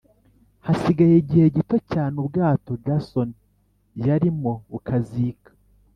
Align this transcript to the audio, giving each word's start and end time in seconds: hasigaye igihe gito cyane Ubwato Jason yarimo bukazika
hasigaye 0.65 1.15
igihe 1.23 1.45
gito 1.55 1.77
cyane 1.91 2.13
Ubwato 2.23 2.71
Jason 2.83 3.29
yarimo 4.05 4.51
bukazika 4.69 5.49